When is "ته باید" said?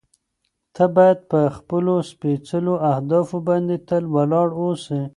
0.75-1.19